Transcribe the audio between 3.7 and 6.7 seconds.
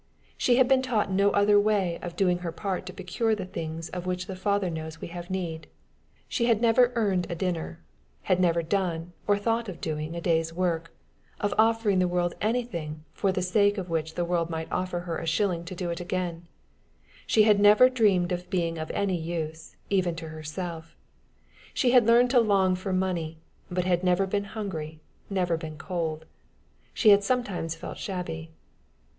of which the Father knows we have need. She had